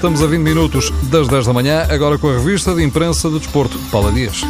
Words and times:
Estamos 0.00 0.22
a 0.22 0.26
20 0.26 0.40
minutos 0.40 0.90
das 1.10 1.28
10 1.28 1.44
da 1.44 1.52
manhã, 1.52 1.86
agora 1.90 2.16
com 2.16 2.30
a 2.30 2.32
revista 2.32 2.74
de 2.74 2.82
imprensa 2.82 3.28
de 3.28 3.38
desporto. 3.38 3.78
Paula 3.92 4.10
Dias. 4.10 4.40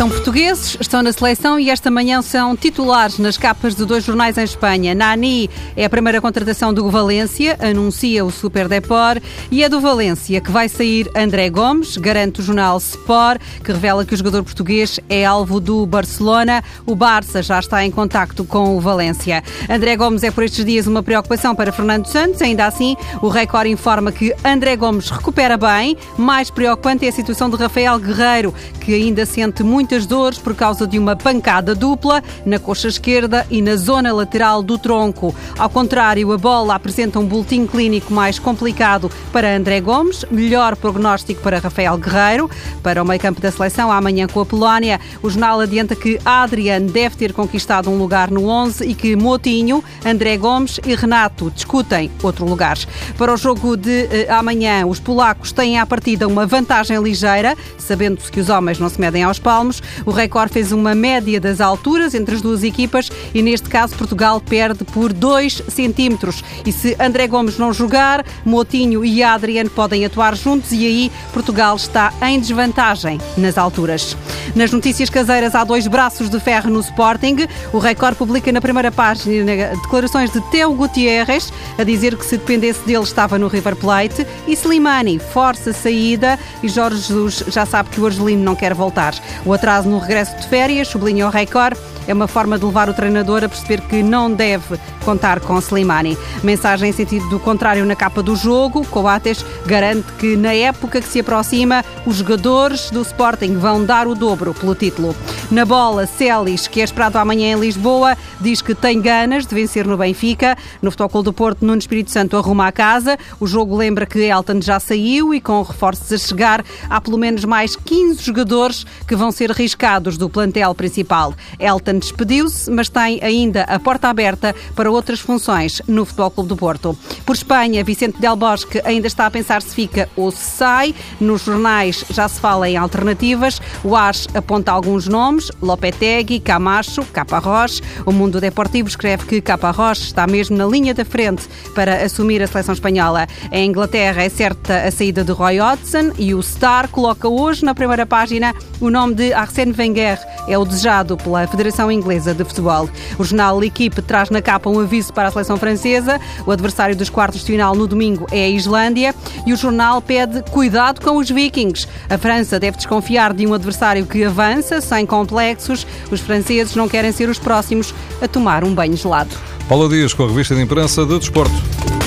São 0.00 0.08
portugueses, 0.08 0.78
estão 0.80 1.02
na 1.02 1.12
seleção 1.12 1.60
e 1.60 1.68
esta 1.68 1.90
manhã 1.90 2.22
são 2.22 2.56
titulares 2.56 3.18
nas 3.18 3.36
capas 3.36 3.74
de 3.74 3.84
dois 3.84 4.02
jornais 4.02 4.38
em 4.38 4.44
Espanha. 4.44 4.94
Nani 4.94 5.50
é 5.76 5.84
a 5.84 5.90
primeira 5.90 6.22
contratação 6.22 6.72
do 6.72 6.90
Valência, 6.90 7.58
anuncia 7.60 8.24
o 8.24 8.30
Super 8.30 8.66
Depor, 8.66 9.20
e 9.50 9.62
é 9.62 9.68
do 9.68 9.78
Valência 9.78 10.40
que 10.40 10.50
vai 10.50 10.70
sair 10.70 11.06
André 11.14 11.50
Gomes, 11.50 11.98
garante 11.98 12.40
o 12.40 12.42
jornal 12.42 12.78
Sport, 12.78 13.42
que 13.62 13.72
revela 13.72 14.02
que 14.02 14.14
o 14.14 14.16
jogador 14.16 14.42
português 14.42 14.98
é 15.06 15.26
alvo 15.26 15.60
do 15.60 15.84
Barcelona. 15.84 16.64
O 16.86 16.96
Barça 16.96 17.42
já 17.42 17.58
está 17.58 17.84
em 17.84 17.90
contacto 17.90 18.42
com 18.42 18.78
o 18.78 18.80
Valência. 18.80 19.44
André 19.68 19.96
Gomes 19.96 20.22
é 20.22 20.30
por 20.30 20.44
estes 20.44 20.64
dias 20.64 20.86
uma 20.86 21.02
preocupação 21.02 21.54
para 21.54 21.72
Fernando 21.72 22.06
Santos, 22.06 22.40
ainda 22.40 22.64
assim 22.64 22.96
o 23.20 23.28
Record 23.28 23.66
informa 23.66 24.10
que 24.10 24.34
André 24.42 24.76
Gomes 24.76 25.10
recupera 25.10 25.58
bem. 25.58 25.94
Mais 26.16 26.48
preocupante 26.48 27.04
é 27.04 27.10
a 27.10 27.12
situação 27.12 27.50
de 27.50 27.56
Rafael 27.56 27.98
Guerreiro, 27.98 28.54
que 28.80 28.94
ainda 28.94 29.26
sente 29.26 29.62
muito 29.62 29.89
muitas 29.90 30.06
dores 30.06 30.38
por 30.38 30.54
causa 30.54 30.86
de 30.86 31.00
uma 31.00 31.16
pancada 31.16 31.74
dupla 31.74 32.22
na 32.46 32.60
coxa 32.60 32.86
esquerda 32.86 33.44
e 33.50 33.60
na 33.60 33.74
zona 33.74 34.12
lateral 34.12 34.62
do 34.62 34.78
tronco. 34.78 35.34
Ao 35.58 35.68
contrário, 35.68 36.30
a 36.30 36.38
bola 36.38 36.76
apresenta 36.76 37.18
um 37.18 37.26
boletim 37.26 37.66
clínico 37.66 38.12
mais 38.14 38.38
complicado 38.38 39.10
para 39.32 39.56
André 39.56 39.80
Gomes, 39.80 40.24
melhor 40.30 40.76
prognóstico 40.76 41.42
para 41.42 41.58
Rafael 41.58 41.98
Guerreiro. 41.98 42.48
Para 42.84 43.02
o 43.02 43.04
meio 43.04 43.18
campo 43.18 43.40
da 43.40 43.50
seleção, 43.50 43.90
amanhã 43.90 44.28
com 44.28 44.38
a 44.38 44.46
Polónia, 44.46 45.00
o 45.24 45.28
jornal 45.28 45.58
adianta 45.58 45.96
que 45.96 46.20
Adrian 46.24 46.82
deve 46.82 47.16
ter 47.16 47.32
conquistado 47.32 47.90
um 47.90 47.98
lugar 47.98 48.30
no 48.30 48.46
11 48.46 48.84
e 48.84 48.94
que 48.94 49.16
Motinho, 49.16 49.82
André 50.06 50.36
Gomes 50.36 50.78
e 50.86 50.94
Renato 50.94 51.50
discutem 51.50 52.12
outro 52.22 52.44
lugar. 52.46 52.78
Para 53.18 53.34
o 53.34 53.36
jogo 53.36 53.76
de 53.76 54.04
eh, 54.04 54.28
amanhã, 54.30 54.86
os 54.86 55.00
polacos 55.00 55.50
têm 55.50 55.80
à 55.80 55.84
partida 55.84 56.28
uma 56.28 56.46
vantagem 56.46 57.02
ligeira, 57.02 57.56
sabendo-se 57.76 58.30
que 58.30 58.38
os 58.38 58.48
homens 58.48 58.78
não 58.78 58.88
se 58.88 59.00
medem 59.00 59.24
aos 59.24 59.40
palmos. 59.40 59.79
O 60.04 60.10
Record 60.10 60.52
fez 60.52 60.72
uma 60.72 60.94
média 60.94 61.40
das 61.40 61.60
alturas 61.60 62.14
entre 62.14 62.34
as 62.34 62.42
duas 62.42 62.62
equipas 62.62 63.10
e, 63.34 63.42
neste 63.42 63.68
caso, 63.68 63.96
Portugal 63.96 64.40
perde 64.40 64.84
por 64.84 65.12
2 65.12 65.62
centímetros. 65.68 66.42
E 66.64 66.72
se 66.72 66.96
André 66.98 67.26
Gomes 67.26 67.58
não 67.58 67.72
jogar, 67.72 68.24
Motinho 68.44 69.04
e 69.04 69.22
Adriano 69.22 69.70
podem 69.70 70.04
atuar 70.04 70.36
juntos 70.36 70.72
e 70.72 70.86
aí 70.86 71.12
Portugal 71.32 71.76
está 71.76 72.12
em 72.22 72.38
desvantagem 72.38 73.18
nas 73.36 73.56
alturas. 73.56 74.16
Nas 74.54 74.72
notícias 74.72 75.08
caseiras 75.08 75.54
há 75.54 75.64
dois 75.64 75.86
braços 75.86 76.28
de 76.28 76.40
ferro 76.40 76.70
no 76.70 76.80
Sporting. 76.80 77.36
O 77.72 77.78
Record 77.78 78.16
publica 78.16 78.50
na 78.50 78.60
primeira 78.60 78.90
página 78.90 79.74
declarações 79.82 80.32
de 80.32 80.40
Teo 80.50 80.74
Gutierrez 80.74 81.52
a 81.78 81.84
dizer 81.84 82.16
que 82.16 82.24
se 82.24 82.36
dependesse 82.36 82.80
dele 82.86 83.04
estava 83.04 83.38
no 83.38 83.48
River 83.48 83.76
Plate 83.76 84.26
e 84.46 84.52
Slimani 84.52 85.18
força 85.18 85.70
a 85.70 85.72
saída 85.72 86.38
e 86.62 86.68
Jorge 86.68 87.00
Jesus 87.00 87.44
já 87.48 87.64
sabe 87.64 87.90
que 87.90 88.00
o 88.00 88.06
argelino 88.06 88.42
não 88.42 88.56
quer 88.56 88.74
voltar. 88.74 89.14
O 89.44 89.52
atraso 89.52 89.69
no 89.78 89.98
regresso 89.98 90.36
de 90.36 90.48
férias, 90.48 90.88
sublinha 90.88 91.26
o 91.26 91.30
Record, 91.30 91.78
é 92.06 92.14
uma 92.14 92.28
forma 92.28 92.58
de 92.58 92.64
levar 92.64 92.88
o 92.88 92.94
treinador 92.94 93.44
a 93.44 93.48
perceber 93.48 93.80
que 93.82 94.02
não 94.02 94.32
deve 94.32 94.78
contar 95.04 95.40
com 95.40 95.58
Slimani. 95.58 96.16
Mensagem 96.42 96.90
em 96.90 96.92
sentido 96.92 97.28
do 97.28 97.40
contrário 97.40 97.84
na 97.84 97.96
capa 97.96 98.22
do 98.22 98.36
jogo. 98.36 98.86
Coates 98.86 99.44
garante 99.66 100.12
que 100.18 100.36
na 100.36 100.52
época 100.52 101.00
que 101.00 101.08
se 101.08 101.20
aproxima, 101.20 101.84
os 102.06 102.16
jogadores 102.16 102.90
do 102.90 103.02
Sporting 103.02 103.56
vão 103.56 103.84
dar 103.84 104.06
o 104.06 104.14
dobro 104.14 104.54
pelo 104.54 104.74
título. 104.74 105.14
Na 105.50 105.64
bola, 105.64 106.06
Celis, 106.06 106.68
que 106.68 106.80
é 106.80 106.84
esperado 106.84 107.18
amanhã 107.18 107.56
em 107.56 107.60
Lisboa, 107.60 108.16
diz 108.40 108.62
que 108.62 108.74
tem 108.74 109.00
ganas 109.00 109.46
de 109.46 109.54
vencer 109.54 109.86
no 109.86 109.96
Benfica. 109.96 110.56
No 110.80 110.90
Futebol 110.90 111.22
do 111.22 111.32
Porto, 111.32 111.64
Nuno 111.64 111.78
Espírito 111.78 112.10
Santo 112.10 112.36
arruma 112.36 112.68
a 112.68 112.72
casa. 112.72 113.18
O 113.40 113.46
jogo 113.46 113.76
lembra 113.76 114.06
que 114.06 114.20
Elton 114.20 114.60
já 114.60 114.78
saiu 114.78 115.34
e 115.34 115.40
com 115.40 115.62
reforços 115.62 116.12
a 116.12 116.18
chegar, 116.18 116.64
há 116.88 117.00
pelo 117.00 117.18
menos 117.18 117.44
mais 117.44 117.74
15 117.74 118.22
jogadores 118.22 118.86
que 119.08 119.16
vão 119.16 119.32
ser 119.32 119.50
riscados 119.50 120.16
do 120.16 120.30
plantel 120.30 120.74
principal. 120.74 121.34
Elton 121.58 121.89
despediu-se, 121.98 122.70
mas 122.70 122.88
tem 122.88 123.18
ainda 123.22 123.62
a 123.64 123.78
porta 123.78 124.08
aberta 124.08 124.54
para 124.74 124.90
outras 124.90 125.20
funções 125.20 125.82
no 125.86 126.04
Futebol 126.04 126.30
Clube 126.30 126.48
do 126.48 126.56
Porto. 126.56 126.96
Por 127.24 127.34
Espanha, 127.34 127.82
Vicente 127.84 128.20
Del 128.20 128.36
Bosque 128.36 128.80
ainda 128.84 129.06
está 129.06 129.26
a 129.26 129.30
pensar 129.30 129.62
se 129.62 129.74
fica 129.74 130.08
ou 130.16 130.30
se 130.30 130.38
sai. 130.38 130.94
Nos 131.20 131.42
jornais 131.42 132.04
já 132.10 132.28
se 132.28 132.40
fala 132.40 132.68
em 132.68 132.76
alternativas. 132.76 133.60
O 133.82 133.96
AS 133.96 134.26
aponta 134.34 134.72
alguns 134.72 135.06
nomes: 135.06 135.50
Lopetegui, 135.60 136.40
Camacho, 136.40 137.04
Caparrós. 137.12 137.82
O 138.06 138.12
Mundo 138.12 138.40
Deportivo 138.40 138.88
escreve 138.88 139.26
que 139.26 139.40
Caparrós 139.40 139.98
está 139.98 140.26
mesmo 140.26 140.56
na 140.56 140.66
linha 140.66 140.94
da 140.94 141.04
frente 141.04 141.48
para 141.74 142.04
assumir 142.04 142.42
a 142.42 142.46
seleção 142.46 142.74
espanhola. 142.74 143.26
Em 143.50 143.68
Inglaterra 143.68 144.22
é 144.22 144.28
certa 144.28 144.82
a 144.82 144.90
saída 144.90 145.24
de 145.24 145.32
Roy 145.32 145.60
Hodgson 145.60 146.12
e 146.18 146.34
o 146.34 146.42
Star 146.42 146.88
coloca 146.88 147.28
hoje 147.28 147.64
na 147.64 147.74
primeira 147.74 148.06
página 148.06 148.54
o 148.80 148.90
nome 148.90 149.14
de 149.14 149.32
Arsène 149.32 149.74
Wenger. 149.76 150.18
É 150.48 150.58
o 150.58 150.64
desejado 150.64 151.16
pela 151.16 151.46
Federação 151.80 151.90
Inglesa 151.90 152.34
de 152.34 152.44
Futebol. 152.44 152.90
O 153.18 153.24
jornal 153.24 153.58
L'Equipe 153.58 154.02
traz 154.02 154.28
na 154.28 154.42
capa 154.42 154.68
um 154.68 154.80
aviso 154.80 155.12
para 155.12 155.28
a 155.28 155.30
seleção 155.30 155.56
francesa. 155.56 156.20
O 156.46 156.50
adversário 156.50 156.94
dos 156.94 157.08
quartos 157.08 157.40
de 157.40 157.46
final 157.46 157.74
no 157.74 157.86
domingo 157.86 158.26
é 158.30 158.44
a 158.44 158.48
Islândia 158.48 159.14
e 159.46 159.52
o 159.52 159.56
jornal 159.56 160.02
pede 160.02 160.42
cuidado 160.50 161.00
com 161.00 161.16
os 161.16 161.30
vikings. 161.30 161.86
A 162.08 162.18
França 162.18 162.60
deve 162.60 162.76
desconfiar 162.76 163.32
de 163.32 163.46
um 163.46 163.54
adversário 163.54 164.04
que 164.04 164.22
avança 164.24 164.80
sem 164.80 165.06
complexos. 165.06 165.86
Os 166.10 166.20
franceses 166.20 166.74
não 166.74 166.88
querem 166.88 167.12
ser 167.12 167.28
os 167.30 167.38
próximos 167.38 167.94
a 168.20 168.28
tomar 168.28 168.62
um 168.62 168.74
banho 168.74 168.96
gelado. 168.96 169.30
Paula 169.68 169.88
Dias 169.88 170.12
com 170.12 170.24
a 170.24 170.28
revista 170.28 170.54
de 170.54 170.60
imprensa 170.60 171.06
de 171.06 171.18
Desporto. 171.18 171.99